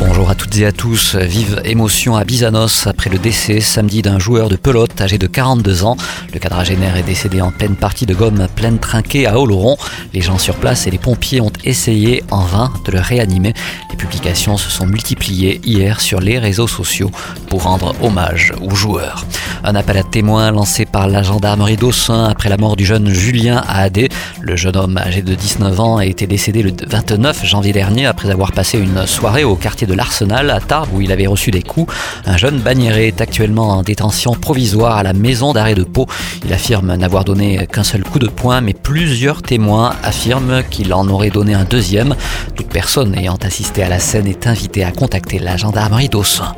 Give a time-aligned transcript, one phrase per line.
[0.00, 1.14] Bonjour à toutes et à tous.
[1.14, 5.84] Vive émotion à Bizanos après le décès samedi d'un joueur de pelote âgé de 42
[5.84, 5.96] ans.
[6.32, 9.76] Le quadragénaire est décédé en pleine partie de gomme pleine trinquée à Oloron.
[10.12, 13.54] Les gens sur place et les pompiers ont essayé en vain de le réanimer.
[13.90, 17.10] Les publications se sont multipliées hier sur les réseaux sociaux
[17.48, 19.24] pour rendre hommage aux joueurs.
[19.62, 23.64] Un appel à témoins lancé par la gendarmerie d'Aussin après la mort du jeune Julien
[23.66, 24.08] Adé.
[24.46, 28.28] Le jeune homme âgé de 19 ans a été décédé le 29 janvier dernier après
[28.28, 31.62] avoir passé une soirée au quartier de l'Arsenal à Tarbes où il avait reçu des
[31.62, 31.90] coups.
[32.26, 36.06] Un jeune banniéré est actuellement en détention provisoire à la maison d'arrêt de Pau.
[36.44, 41.08] Il affirme n'avoir donné qu'un seul coup de poing, mais plusieurs témoins affirment qu'il en
[41.08, 42.14] aurait donné un deuxième.
[42.54, 46.54] Toute personne ayant assisté à la scène est invitée à contacter la gendarmerie d'Aussin.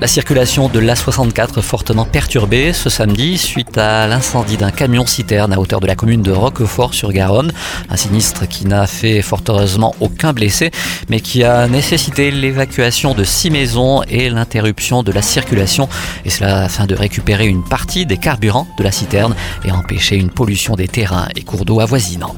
[0.00, 5.80] La circulation de l'A64 fortement perturbée ce samedi suite à l'incendie d'un camion-citerne à hauteur
[5.80, 7.50] de la commune de Roquefort-sur-Garonne.
[7.90, 10.70] Un sinistre qui n'a fait fort heureusement aucun blessé,
[11.08, 15.88] mais qui a nécessité l'évacuation de six maisons et l'interruption de la circulation.
[16.24, 20.30] Et cela afin de récupérer une partie des carburants de la citerne et empêcher une
[20.30, 22.36] pollution des terrains et cours d'eau avoisinants.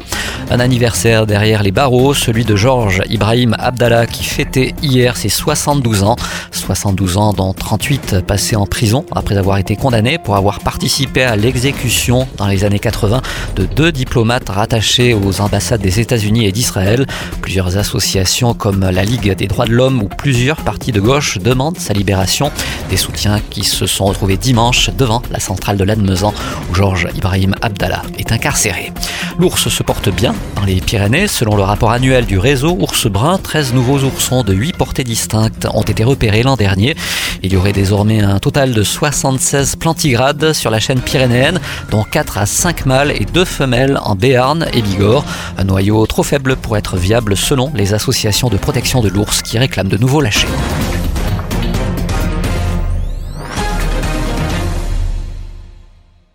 [0.53, 6.03] Un anniversaire derrière les barreaux, celui de Georges Ibrahim Abdallah qui fêtait hier ses 72
[6.03, 6.17] ans.
[6.51, 11.37] 72 ans dont 38 passés en prison après avoir été condamné pour avoir participé à
[11.37, 13.23] l'exécution dans les années 80
[13.55, 17.07] de deux diplomates rattachés aux ambassades des États-Unis et d'Israël.
[17.43, 21.79] Plusieurs associations comme la Ligue des droits de l'homme ou plusieurs partis de gauche demandent
[21.79, 22.51] sa libération.
[22.89, 26.35] Des soutiens qui se sont retrouvés dimanche devant la centrale de l'Admezan
[26.69, 28.93] où Georges Ibrahim Abdallah est incarcéré.
[29.39, 31.27] L'ours se porte bien dans les Pyrénées.
[31.27, 35.67] Selon le rapport annuel du réseau Ours Brun, 13 nouveaux oursons de 8 portées distinctes
[35.73, 36.97] ont été repérés l'an dernier.
[37.43, 42.39] Il y aurait désormais un total de 76 plantigrades sur la chaîne pyrénéenne, dont 4
[42.39, 45.25] à 5 mâles et 2 femelles en Béarn et Bigorre.
[45.59, 49.59] Un noyau trop faible pour être viable selon les associations de protection de l'ours qui
[49.59, 50.49] réclament de nouveaux lâchers.